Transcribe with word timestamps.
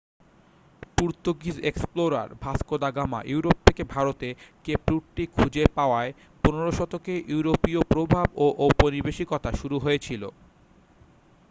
Portuguese 0.97 1.57
explorer 1.63 2.29
Vasco 2.41 2.75
da 2.77 2.89
Gama 2.91 3.19
Europe 3.25 3.57
থেকে 3.65 3.83
ভারতে 3.83 4.27
Cape 4.63 4.81
রুটটি 4.89 5.23
খুঁজে 5.35 5.63
পাওয়ায় 5.75 6.11
15 6.43 6.77
শতকে 6.77 7.13
ইউরোপীয় 7.27 7.81
প্রভাব 7.89 8.27
ও 8.35 8.45
ঔপনিবেশিকতা 8.57 9.49
শুরু 9.51 9.77
হয়েছিল 9.79 10.23